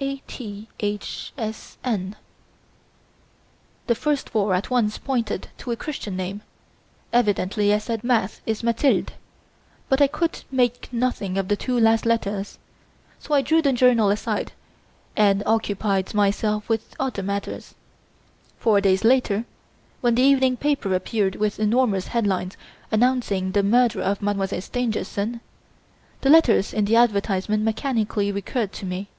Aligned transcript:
A. 0.00 0.22
T. 0.26 0.68
H. 0.80 1.34
S. 1.36 1.76
N. 1.84 2.16
The 3.88 3.94
first 3.94 4.30
four 4.30 4.54
at 4.54 4.70
once 4.70 4.96
pointed 4.96 5.48
to 5.58 5.70
a 5.70 5.76
Christian 5.76 6.16
name; 6.16 6.40
evidently 7.12 7.74
I 7.74 7.76
said 7.76 8.02
Math 8.02 8.40
is 8.46 8.62
Mathilde. 8.62 9.12
But 9.90 10.00
I 10.00 10.06
could 10.06 10.44
make 10.50 10.90
nothing 10.92 11.36
of 11.36 11.48
the 11.48 11.56
two 11.56 11.78
last 11.78 12.06
letters. 12.06 12.58
So 13.18 13.34
I 13.34 13.42
threw 13.42 13.60
the 13.60 13.74
journal 13.74 14.08
aside 14.08 14.52
and 15.14 15.42
occupied 15.44 16.14
myself 16.14 16.70
with 16.70 16.96
other 16.98 17.22
matters. 17.22 17.74
Four 18.58 18.80
days 18.80 19.04
later, 19.04 19.44
when 20.00 20.14
the 20.14 20.22
evening 20.22 20.56
paper 20.56 20.94
appeared 20.94 21.36
with 21.36 21.60
enormous 21.60 22.06
head 22.06 22.26
lines 22.26 22.56
announcing 22.90 23.52
the 23.52 23.62
murder 23.62 24.00
of 24.00 24.22
Mademoiselle 24.22 24.62
Stangerson, 24.62 25.40
the 26.22 26.30
letters 26.30 26.72
in 26.72 26.86
the 26.86 26.96
advertisement 26.96 27.62
mechanically 27.62 28.32
recurred 28.32 28.72
to 28.72 28.86
me. 28.86 29.10